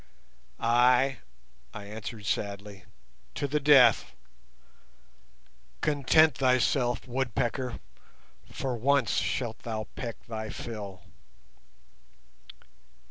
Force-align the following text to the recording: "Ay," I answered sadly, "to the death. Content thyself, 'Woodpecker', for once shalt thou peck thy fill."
"Ay," 0.59 1.19
I 1.75 1.85
answered 1.85 2.25
sadly, 2.25 2.85
"to 3.35 3.47
the 3.47 3.59
death. 3.59 4.15
Content 5.81 6.33
thyself, 6.39 7.07
'Woodpecker', 7.07 7.79
for 8.51 8.75
once 8.75 9.17
shalt 9.17 9.59
thou 9.59 9.83
peck 9.95 10.25
thy 10.25 10.49
fill." 10.49 11.01